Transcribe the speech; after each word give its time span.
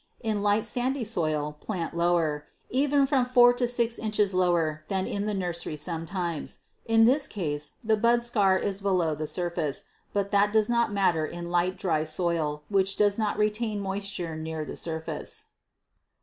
In 0.21 0.41
light, 0.41 0.65
sandy 0.65 1.03
soil, 1.03 1.57
plant 1.59 1.95
lower 1.95 2.47
even 2.71 3.05
from 3.05 3.23
four 3.23 3.53
to 3.53 3.67
six 3.67 3.99
inches 3.99 4.33
lower 4.33 4.83
than 4.87 5.05
in 5.05 5.27
the 5.27 5.33
nursery 5.35 5.75
sometimes. 5.77 6.61
In 6.87 7.05
this 7.05 7.27
case 7.27 7.73
the 7.83 7.95
budscar 7.95 8.57
is 8.59 8.81
below 8.81 9.13
the 9.13 9.27
surface, 9.27 9.83
but 10.11 10.31
that 10.31 10.51
does 10.51 10.71
not 10.71 10.91
matter 10.91 11.23
in 11.27 11.45
a 11.45 11.49
light, 11.49 11.77
dry 11.77 12.03
soil 12.03 12.63
which 12.67 12.95
does 12.95 13.19
not 13.19 13.37
retain 13.37 13.79
moisture 13.79 14.35
near 14.35 14.65
the 14.65 14.75
surface. 14.75 15.49